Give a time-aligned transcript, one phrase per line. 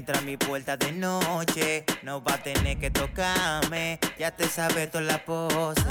[0.00, 1.84] entra a mi puerta de noche.
[2.02, 5.82] No va a tener que tocarme, ya te sabe toda la pose.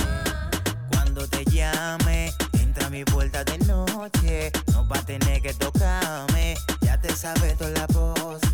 [0.92, 4.52] Cuando te llame, entra a mi puerta de noche.
[4.74, 8.48] No va a tener que tocarme, ya te sabe toda la pose.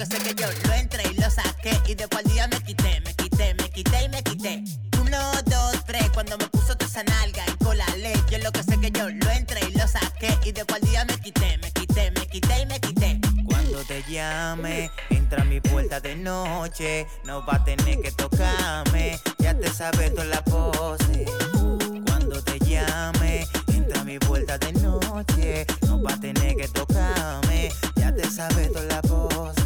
[0.00, 3.02] Que sé que yo lo entré y lo saqué y después al día me quité,
[3.04, 4.64] me quité, me quité y me quité.
[4.98, 8.62] Uno, dos, tres, cuando me puso toda esa nalga en cola ley, yo lo que
[8.62, 11.70] sé que yo lo entré y lo saqué y después al día me quité, me
[11.72, 13.20] quité, me quité y me quité.
[13.44, 17.06] Cuando te llame, entra a mi puerta de noche.
[17.24, 21.26] No va a tener que tocarme, ya te sabe toda la pose.
[22.06, 25.66] Cuando te llame, entra a mi puerta de noche.
[25.82, 29.59] No va a tener que tocarme, ya te sabe toda la pose.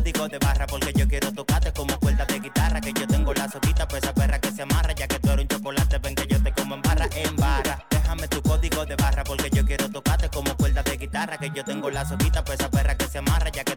[0.00, 2.80] Código de barra porque yo quiero tocarte como cuerda de guitarra.
[2.80, 4.94] Que yo tengo la soquita, pues esa perra que se amarra.
[4.94, 7.84] Ya que tú eres un chocolate, ven que yo te como en barra, en barra.
[7.90, 11.36] Déjame tu código de barra porque yo quiero tocarte como cuerda de guitarra.
[11.36, 13.50] Que yo tengo la soquita, pues esa perra que se amarra.
[13.50, 13.76] Ya que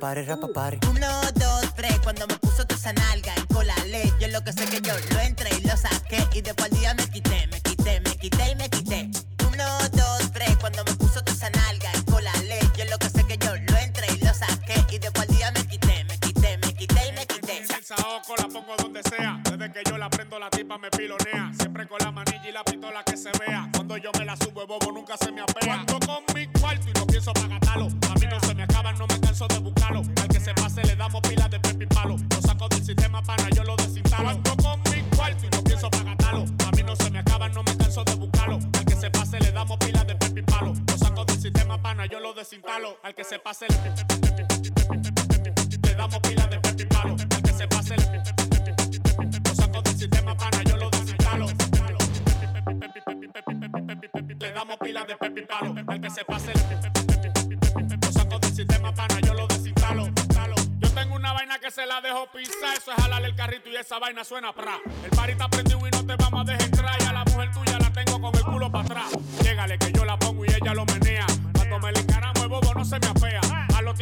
[0.00, 0.24] pare.
[0.24, 0.78] rapa, pare, rapa, pare.
[0.90, 4.52] Uno, dos, tres, cuando me puso toda esa nalga en cola ley, yo lo que
[4.52, 7.60] sé que yo lo entré y lo saqué y después al día me quité, me
[7.60, 9.10] quité, me quité y me quité.
[9.46, 13.10] Uno, dos, tres, cuando me puso toda esa nalga en cola ley, yo lo que
[13.10, 16.18] sé que yo lo entré y lo saqué y después al día me quité, me
[16.18, 17.66] quité, me quité y me quité.
[17.82, 19.40] Saoco la pongo donde sea.
[19.44, 21.52] Desde que yo la prendo, la tipa me pilonea.
[21.58, 23.68] Siempre con la manilla y la pistola que se vea.
[23.74, 25.84] Cuando yo me la subo, el bobo nunca se me apea.
[25.84, 27.59] Cuando con mi cuarto y no pienso pa'
[42.50, 42.98] desinstalo.
[43.04, 43.76] Al que se pase le,
[45.82, 47.12] le damos pilas de pepi palo.
[47.12, 51.46] Al que se pase le, lo saco del sistema pana, yo lo desinstalo.
[54.40, 55.74] Le damos pilas de pepi palo.
[55.86, 56.52] Al que se pase
[58.02, 60.08] lo saco del sistema pana, yo lo desinstalo.
[60.80, 62.76] Yo tengo una vaina que se la dejo pisar.
[62.76, 64.80] Eso es jalarle el carrito y esa vaina suena pra.
[65.04, 67.00] El parita prendido y no te vamos a dejar entrar.
[67.00, 69.12] Y a la mujer tuya la tengo con el culo para atrás.
[69.44, 70.99] Llégale que yo la pongo y ella lo menea.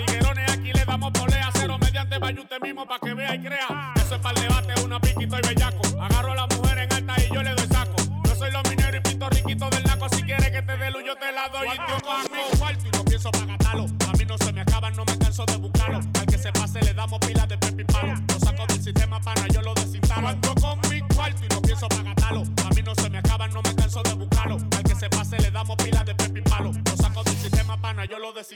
[0.04, 1.50] Tiguerones aquí le damos polea.
[1.52, 3.92] Cero mediante vaya mismo para que vea y crea.
[3.96, 5.82] Eso es para el debate, una piquito y bellaco.
[6.00, 7.96] Agarro a la mujer en alta y yo le doy saco.
[8.24, 10.08] Yo soy los mineros y pinto riquito del naco.
[10.10, 11.68] Si quieres que te dé luz, yo te la doy.
[11.68, 13.57] Y yo con mi cuarto y no pienso pa'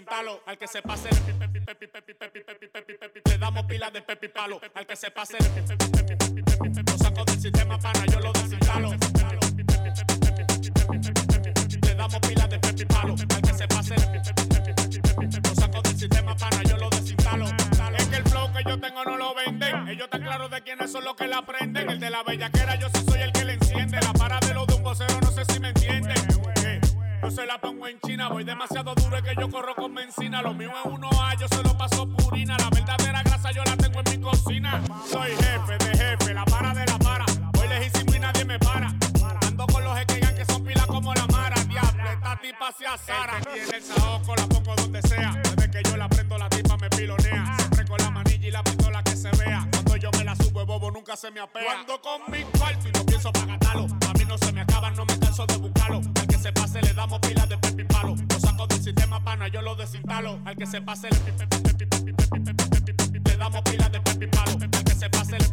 [0.01, 0.41] pana, yo lo desinstalo.
[0.47, 1.09] Al que se pase
[3.25, 4.61] le damos pilas de pepi palo.
[4.75, 5.37] Al que se pase
[6.87, 8.91] lo saco del sistema pana, yo lo desinstalo.
[11.83, 13.15] Le damos pilas de pepi palo.
[13.15, 13.95] Al que se pase
[15.43, 17.47] lo saco del sistema pana, yo lo desinstalo.
[17.99, 19.89] Es que el flow que yo tengo no lo venden.
[19.89, 21.91] Ellos están claros de quiénes son los que la aprenden.
[21.91, 24.01] El de la bellaquera, yo sí soy el que le enciende.
[24.01, 26.52] La para de los de un vocero, no sé si me entienden.
[27.23, 30.43] Yo se la pongo en China, voy demasiado duro es que yo corro con benzina.
[30.43, 32.57] Lo mío es uno A, yo se lo paso purina.
[32.59, 34.83] La verdadera grasa yo la tengo en mi cocina.
[35.09, 37.25] Soy jefe de jefe, la para de la para.
[37.53, 38.93] Voy lejísimo y nadie me para.
[39.47, 41.55] Ando con los equegan que son pilas como la mara.
[41.69, 43.39] Diablo, esta tipa se azara.
[43.39, 45.41] El que tiene el saoco la pongo donde sea.
[45.45, 47.57] Desde que yo la prendo, la tipa me pilonea.
[47.59, 49.69] Siempre con la manilla y la pistola que se vea.
[49.71, 51.63] Cuando yo me la subo, el bobo nunca se me apea.
[51.67, 53.87] Cuando con mi cuarto y no pienso pa' gastarlo.
[54.09, 56.01] A mí no se me acaban, no me canso de buscarlo.
[56.19, 58.15] Al que se pase le damos pilas de pepi palo.
[58.17, 60.41] Lo saco del sistema pana, yo lo desinstalo.
[60.47, 61.19] Al que se pase le
[63.25, 64.53] le damos pilas de pepi palo.
[64.63, 65.45] Al que se pase le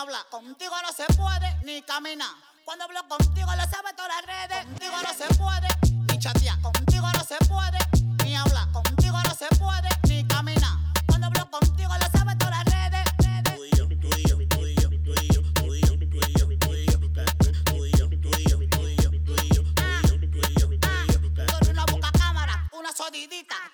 [0.00, 0.24] habla.
[0.30, 2.34] Contigo no se puede ni caminar.
[2.64, 4.64] Cuando hablo contigo lo sabe todas las redes.
[4.64, 5.68] Contigo no se puede
[6.08, 6.60] ni chatear.
[6.60, 7.78] Contigo no se puede
[8.24, 8.72] ni hablar.
[8.72, 10.78] Contigo no se puede ni caminar.
[11.06, 12.80] Cuando hablo contigo lo sabe todas las redes.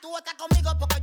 [0.01, 0.96] Tú estás conmigo porque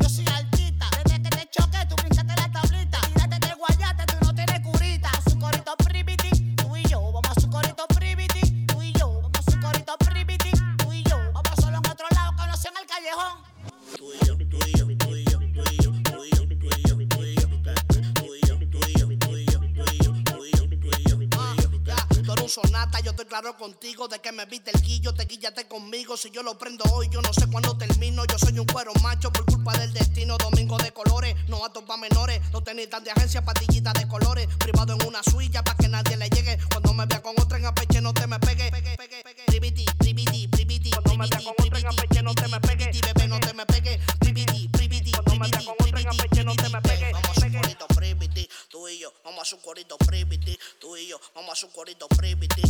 [23.01, 26.15] Yo estoy claro contigo de que me viste el guillo, te guillaste conmigo.
[26.15, 28.23] Si yo lo prendo hoy, yo no sé cuándo termino.
[28.25, 30.37] Yo soy un cuero macho por culpa del destino.
[30.37, 32.39] Domingo de colores, no atos pa' menores.
[32.51, 34.47] No tenéis tan de agencia, patillitas de colores.
[34.57, 36.57] Privado en una suya para que nadie le llegue.
[36.71, 38.71] Cuando me vea con otra en apeche, no te me pegue.
[39.47, 40.91] Priviti, priviti, priviti.
[40.91, 42.91] Cuando me vea con no te me pegue.
[43.01, 43.99] bebé, no te me pegue.
[44.19, 47.11] Priviti, priviti, priviti, priviti, no te pegue.
[47.11, 49.11] Vamos a un corito priviti, tú y yo.
[49.25, 51.19] Vamos a un corito priviti, tú y yo.
[51.35, 52.61] Vamos a un corito priviti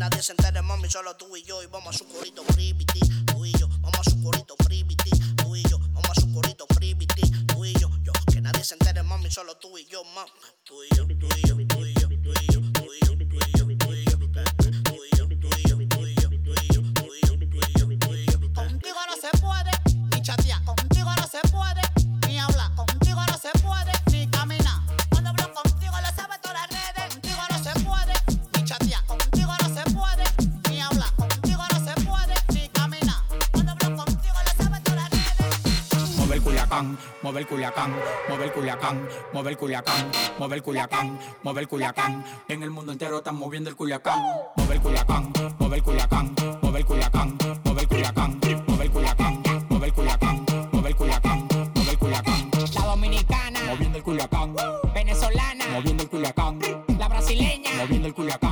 [0.00, 1.62] nadie se entere, mami, solo tú y yo.
[1.62, 3.68] Y vamos a su corito privity, tú y yo.
[3.82, 5.78] Vamos a su corito privity, tú y yo.
[5.78, 7.90] Vamos a su corito privity, tú y yo.
[8.02, 8.12] yo.
[8.32, 10.30] Que nadie se entere, mami, solo tú y yo, mami.
[10.64, 12.09] Tú y yo, tú y yo, tú y yo.
[39.40, 42.22] mover Culiacán, mover Culiacán, mover Culiacán.
[42.46, 44.20] En el mundo entero están moviendo el Culiacán,
[44.54, 51.96] mover Culiacán, mover Culiacán, mover Culiacán, mover Culiacán, mover Culiacán, mover Culiacán, mover Culiacán, mover
[51.96, 52.50] Culiacán.
[52.74, 54.54] La dominicana, moviendo el Culiacán,
[54.92, 56.58] venezolana, moviendo el Culiacán,
[56.98, 58.49] la brasileña, moviendo el Culiacán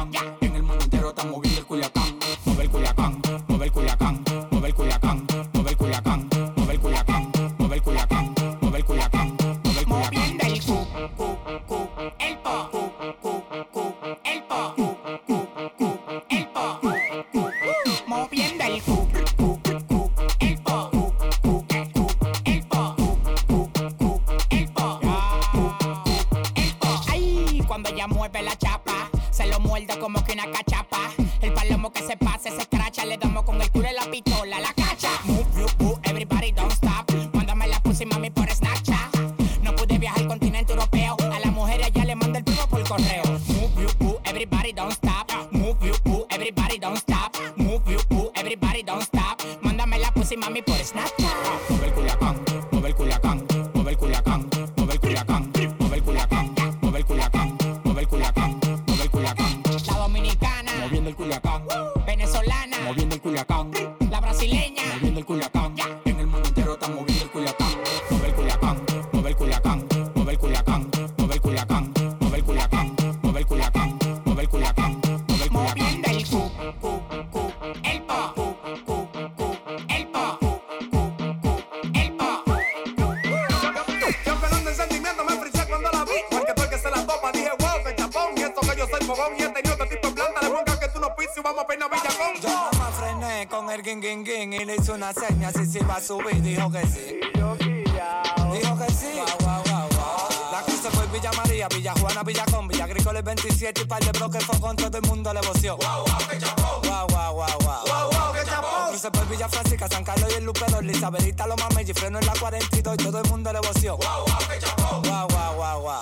[94.95, 97.21] una seña si se iba a subir, dijo que sí.
[97.33, 99.21] Dijo que sí.
[99.41, 103.83] Wow, wow, wow, la cruz fue Villa María, Villa Juana, Villa Con, Villa Agrícola 27
[103.83, 105.77] y par de bloques fogón, todo el mundo le voció.
[105.77, 106.81] Wow, wow, que chapó.
[106.85, 107.81] Wow, wow, wow, wow.
[107.87, 108.89] Wow, wow, que chapó.
[108.89, 112.33] Cruce por Villa Francisca, San Carlos y el Lupero, Elizabethita, Loma Meji, freno en la
[112.33, 113.97] 42 y todo el mundo le voció.
[113.97, 115.01] Wow, wow, que chapó.
[115.03, 115.98] Wow, wow, wow, wow.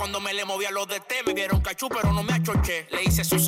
[0.00, 1.16] Cuando me le moví a los de té.
[1.26, 2.86] Me vieron cachú, pero no me achoché.
[2.90, 3.38] Le hice su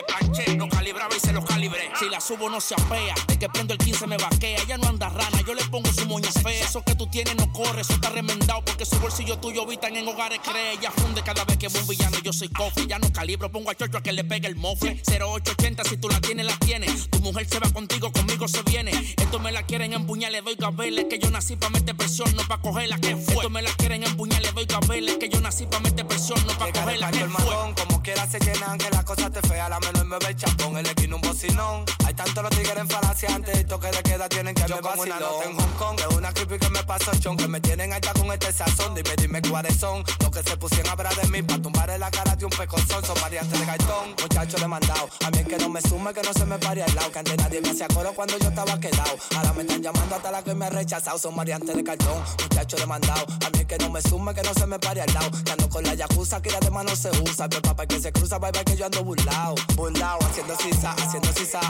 [0.00, 1.90] le planché, lo calibraba y se lo calibré.
[1.98, 4.64] Si la subo no se apea, de que prendo el 15 me vaquea.
[4.66, 6.64] Ya no anda rana, yo le pongo su moña fea.
[6.64, 8.64] Eso que tú tienes no corre, eso está remendado.
[8.64, 10.72] Porque su bolsillo tuyo habitan en hogares cree.
[10.74, 12.86] Ella funde cada vez que ve un villano, yo soy cofre.
[12.86, 15.00] Ya no calibro, pongo a chocho a que le pegue el mofle.
[15.06, 17.10] 0880, si tú la tienes, la tienes.
[17.10, 18.92] Tu mujer se va contigo, conmigo se viene.
[19.16, 21.06] Esto me la quieren empuñar, le doy gabeles.
[21.10, 23.34] Que yo nací pa' meter presión, no pa' cogerla que fue.
[23.34, 25.16] Esto me la quieren empuñar, le doy gabeles.
[25.18, 27.74] Que yo nací pa' meter presión, no pa' Llega cogerla que fue.
[27.74, 30.86] como quiera se llenan, que la cosa te fea, la me ve el chapón, el
[30.86, 31.84] esquina un bocinón.
[32.06, 35.02] Hay tantos los tigres en falacia antes y toque de queda tienen que me como
[35.02, 37.92] una nota en Hong Kong, es una creepy que me pasó chon, que me tienen
[37.92, 41.28] alta con este sazón, dime, dime cuáles son, los que se pusieron a hablar de
[41.28, 44.64] mí, pa' tumbar en la cara de un peconzón, son variantes de cartón, muchacho le
[44.64, 46.94] he mandado, a mí es que no me sume, que no se me pare al
[46.94, 50.16] lado, que antes nadie me hacía coro cuando yo estaba quedado, ahora me están llamando
[50.16, 53.50] hasta la que me he rechazado, son variantes de cartón, muchacho le he mandado, a
[53.50, 55.68] mí es que no me sume, que no se me pare al lado, que ando
[55.68, 58.50] con la yakuza, que la de mano se usa, pero papá que se cruza, bye
[58.50, 59.54] bye que yo ando burlao,
[59.88, 61.60] haciendo sisa, haciendo sisa,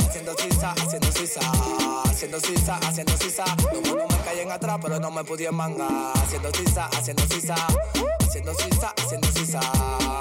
[0.00, 1.40] haciendo sisa, haciendo sisa,
[2.04, 6.50] haciendo sisa, haciendo sisa, los monos me caen atrás, pero no me pudieron mangar, haciendo
[6.52, 7.54] sisa, haciendo sisa,
[8.20, 9.60] haciendo sisa, haciendo sisa,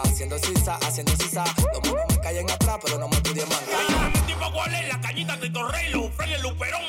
[0.03, 4.11] haciendo sisa, haciendo sisa, los monos me caen atrás, pero no me pudieron Yo mangar.
[4.13, 6.81] metí pa' Gualé, la cañita de el Luperón,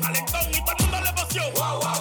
[0.00, 1.97] Calentón y todo el mundo le emoción.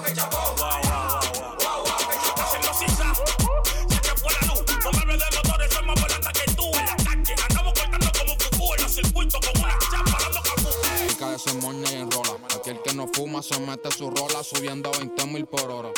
[11.38, 12.36] Su moña y enrola.
[12.56, 15.92] Aquel que no fuma se mete su rola subiendo a 20 mil por hora.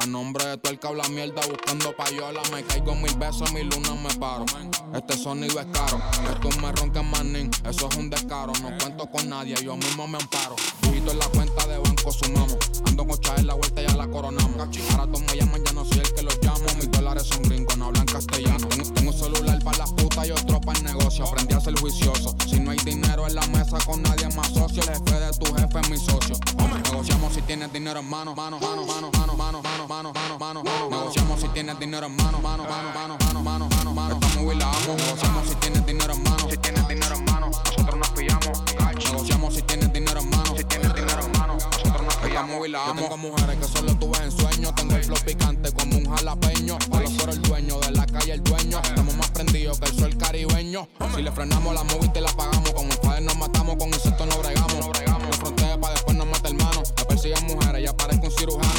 [0.00, 3.64] A nombre de todo el que habla mierda buscando payola Me caigo mil besos, mi
[3.64, 4.44] luna me paro.
[4.94, 6.00] Este sonido es caro
[6.30, 8.52] Esto me ronca manín, eso es un descaro.
[8.62, 10.54] No cuento con nadie, yo mismo me amparo.
[10.82, 12.56] Quito en la cuenta de banco sumamos.
[12.86, 14.68] Ando con en la vuelta ya la coronamos.
[14.92, 16.64] Ahora todos me llaman, ya no soy el que los llamo.
[16.76, 18.68] Mis dólares son gringos, no hablan castellano.
[18.68, 21.26] Tengo, tengo un celular para las putas y otro para el negocio.
[21.26, 22.36] Aprendí a ser juicioso.
[22.48, 24.80] Si no hay dinero en la mesa con nadie más socio.
[24.80, 26.36] El jefe de tu jefe es mi socio.
[26.98, 30.62] Negociamos si tienes dinero en mano Mano, mano, mano, mano, mano, mano, mano, mano, mano,
[30.62, 34.18] mano Negociamos si tienes dinero en mano Mano, mano, mano, mano, mano, mano, mano.
[34.20, 36.50] Estamos y la amo Negociamos si tienes dinero en mano.
[36.50, 38.62] Si tienes dinero en mano Nosotros nos pillamos
[39.04, 40.54] Negociamos si tienes dinero en mano.
[40.56, 42.66] Si tienes dinero en mano Nosotros nos pillamos.
[42.66, 42.94] y la amo.
[42.94, 46.14] Yo tengo mujeres que solo tú ves en sueños Tengo el flow picante como un
[46.14, 46.78] jalapeño.
[46.90, 48.80] Solo por el dueño de la calle el dueño.
[48.84, 50.88] Estamos más prendidos que el sol caribeño.
[51.14, 52.70] Si le frenamos la movie te la pagamos.
[52.72, 54.74] Con un padre nos matamos Con insectos no bregamos.
[54.74, 58.77] No frontea pa' después nos mata hermano Me persiguen mujeres ya parezco un cirujano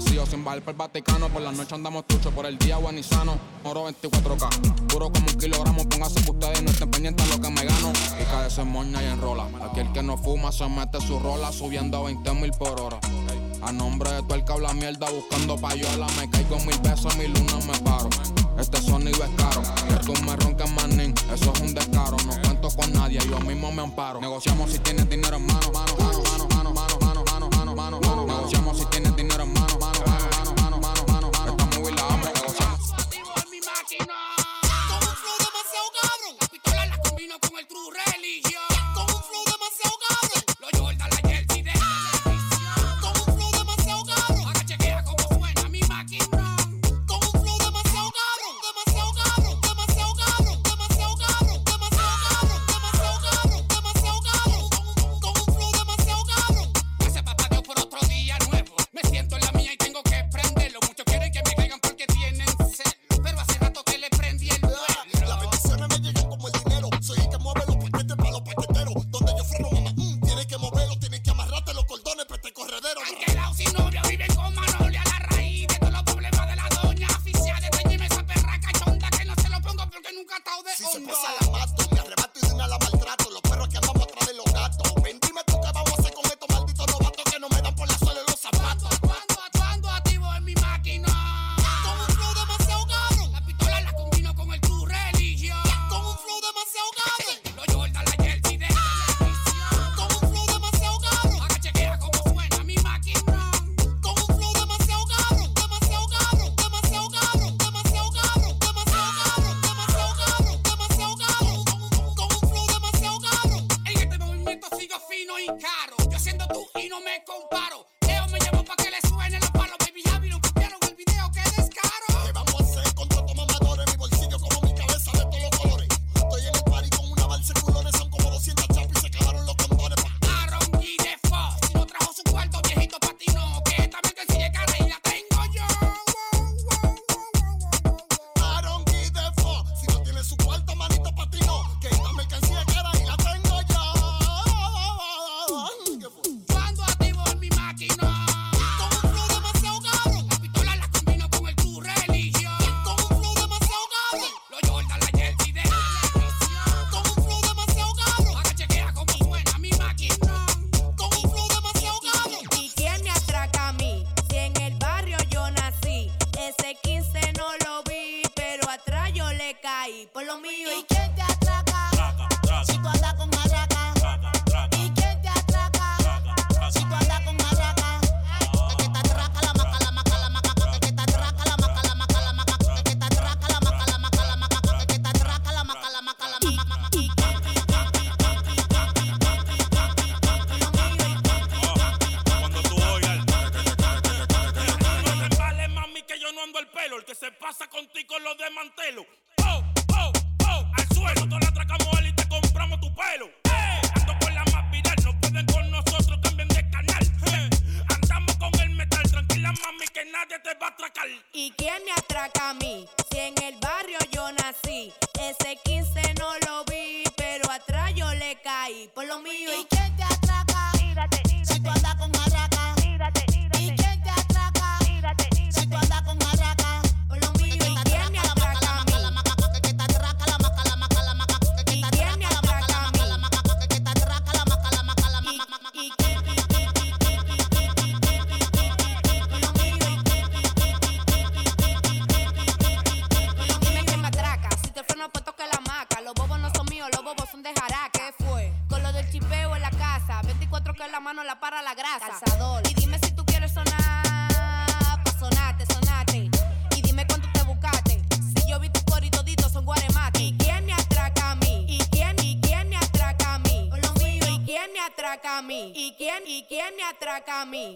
[0.00, 1.28] Bendecidos sin bajar por el Vaticano.
[1.28, 5.86] Por la noche andamos truchos Por el día guanisano Oro 24K Puro como un kilogramo.
[5.88, 7.92] Póngase que ustedes no estén pendientes a lo que me gano.
[8.18, 11.98] Pica de ese moña y enrola Aquel que no fuma se mete su rola Subiendo
[11.98, 12.98] a 20 mil por hora.
[13.60, 17.26] A nombre de todo el que habla mierda buscando payola Me caigo mil pesos, mi
[17.26, 18.08] luna me paro.
[18.58, 19.62] Este sonido es caro
[20.00, 22.16] tú me ronques manín, eso es un descaro.
[22.26, 24.20] No cuento con nadie, yo mismo me amparo.
[24.20, 26.49] Negociamos si tienes dinero en mano, mano, mano, mano,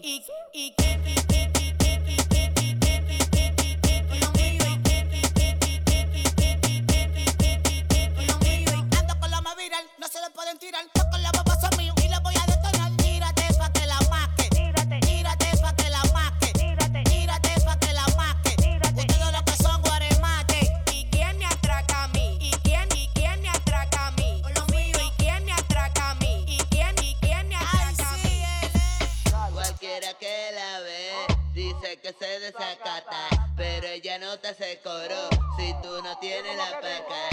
[0.01, 1.04] ik, ik, heb
[34.15, 35.29] que no te se cobró.
[35.57, 37.24] Si tú no tienes la paca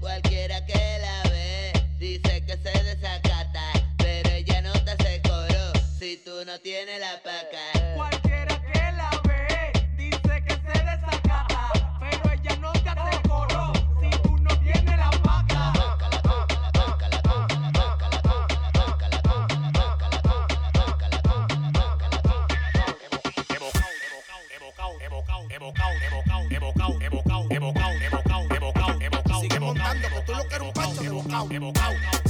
[0.00, 6.16] Cualquiera que la ve dice que se desacata, pero ella no te hace coro si
[6.24, 7.77] tú no tienes la paca.
[31.28, 32.28] embocao, embocao.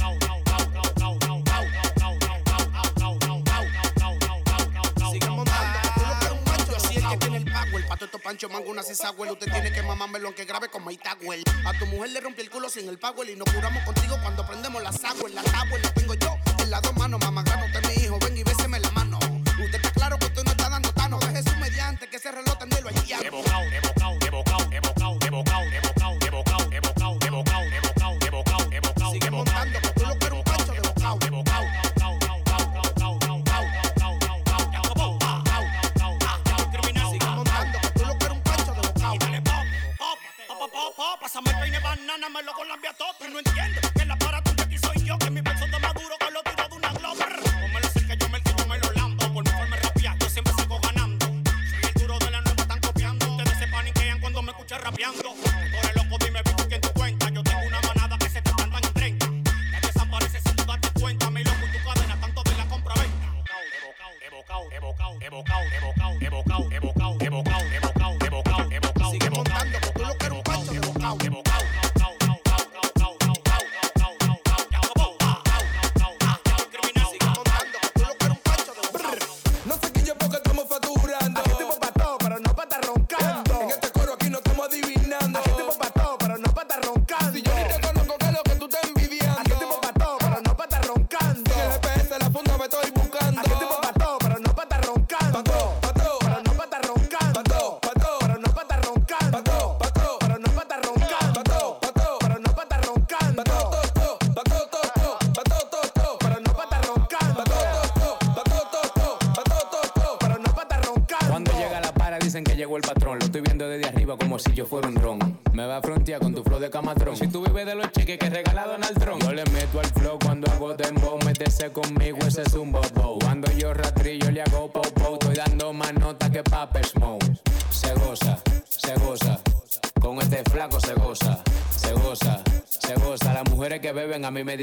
[8.01, 8.81] Esto pancho mango, una
[9.17, 9.29] güey.
[9.29, 10.89] Usted tiene que mamármelo aunque grabe como
[11.21, 11.43] güey.
[11.65, 14.47] A tu mujer le rompí el culo sin el pago y nos curamos contigo cuando
[14.47, 15.31] prendemos las aguas.
[15.33, 17.19] La tabla la tengo yo en las dos manos.
[17.19, 19.19] Mamá, grano, usted mi hijo, ven y béseme la mano.
[19.19, 21.19] Usted está claro que usted no está dando tano.
[21.19, 23.05] Deje su mediante que ese reloj tendelo allí.
[23.05, 23.19] Ya.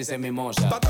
[0.07, 0.86] se mi mosha.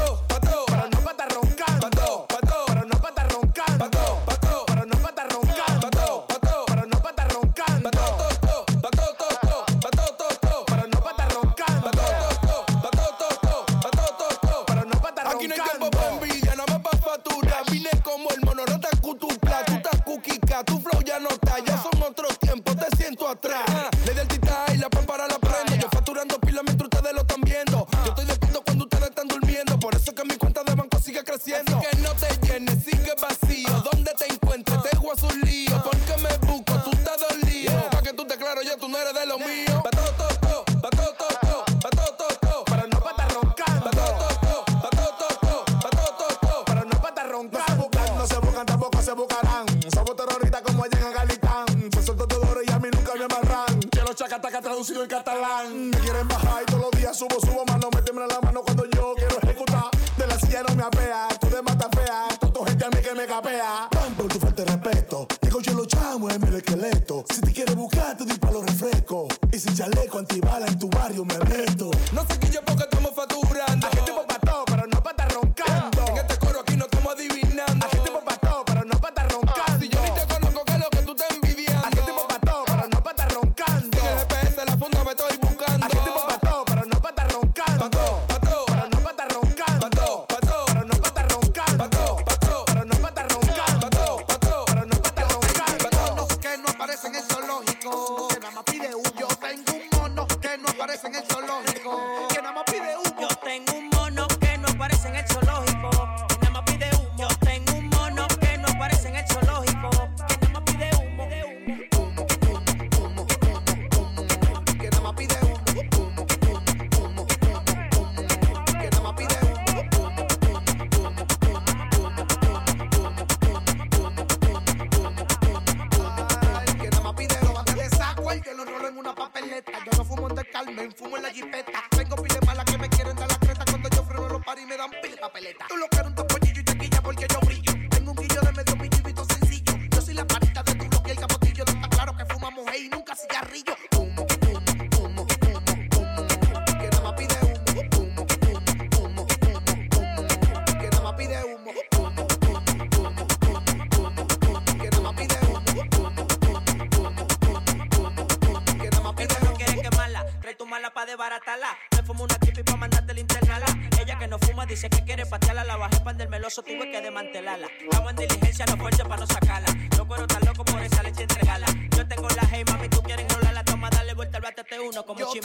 [57.16, 59.90] subo, subo, mano, me tembla la mano cuando yo quiero ejecutar.
[60.18, 63.14] De la silla no me apea, tú de mata fea, tanto gente a mí que
[63.14, 63.88] me capea.
[63.90, 67.24] Pan por tu falta de respeto, digo yo lo chamo, es mi esqueleto.
[67.32, 69.28] Si te quieres buscar, te doy pa' los refrescos.
[69.50, 71.65] Y sin chaleco, antibala en tu barrio me veo.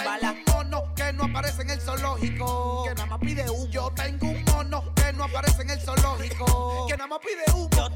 [0.04, 0.36] bala.
[0.46, 2.84] Tengo un mono que no aparece en el zoológico.
[2.84, 3.70] Que nada más pide un.
[3.70, 6.88] Yo tengo un mono que no aparece en el zoológico.
[6.88, 7.91] Que nada más pide un.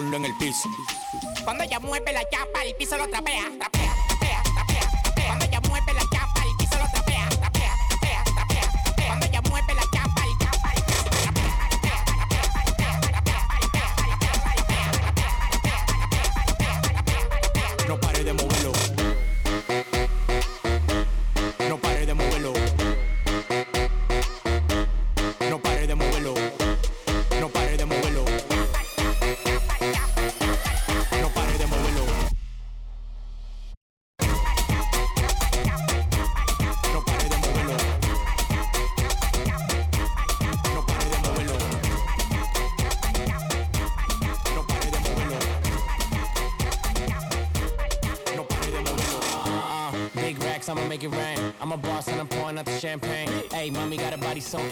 [0.00, 0.68] ponlo en el piso.
[1.44, 3.99] Cuando ella mueve la chapa, el piso lo trapea, trapea.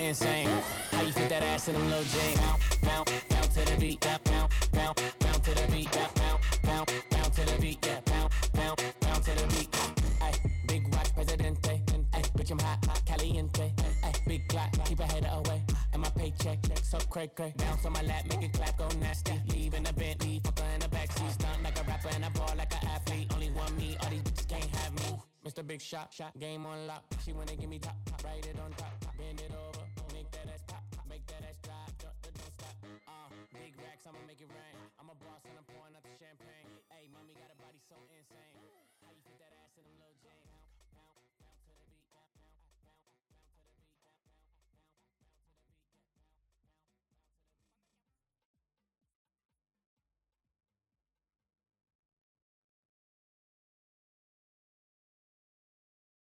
[0.08, 0.48] Insane.
[0.90, 2.40] How you fit that ass in them little jeans?
[2.40, 4.00] Bounce, bounce, bounce to the beat.
[4.00, 5.92] Bounce, bounce, bounce, to the beat.
[5.92, 7.86] Bounce, bounce, bounce, to the beat.
[7.86, 9.74] Yeah, bounce, bounce, bounce to the beat.
[10.22, 10.32] Hey,
[10.66, 11.82] big watch, presidente.
[12.14, 13.72] Hey, bitch, I'm hot, hot, caliente.
[14.02, 15.62] Hey, big clock, keep a header away.
[15.92, 17.52] And my paycheck, so cray cray.
[17.58, 19.34] Bounce on my lap, make it clap, go nasty.
[19.48, 21.32] Leave in the Bentley, fuck in the backseat.
[21.32, 23.30] Stunt like a rapper and I ball like an athlete.
[23.34, 25.18] Only one me, all these bitches can't have me.
[25.46, 25.66] Mr.
[25.66, 27.04] Big Shot, shot, game on lock.
[27.24, 29.57] She wanna give me top, top, write it on top, top, bend it over,
[30.28, 32.76] make that ass pop, make that ass drop, don't, don't stop.
[33.08, 34.76] Uh, big racks, I'ma make it rain.
[35.00, 35.87] I'm a boss and I'm pouring